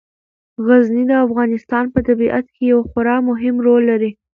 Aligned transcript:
غزني 0.65 1.03
د 1.11 1.13
افغانستان 1.25 1.85
په 1.93 1.99
طبیعت 2.07 2.45
کې 2.55 2.63
یو 2.71 2.79
خورا 2.89 3.17
مهم 3.29 3.55
رول 3.65 3.81
لري. 3.91 4.11